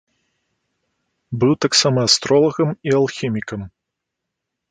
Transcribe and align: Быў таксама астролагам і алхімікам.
Быў 1.43 1.51
таксама 1.65 1.99
астролагам 2.09 2.69
і 2.89 2.97
алхімікам. 3.01 3.61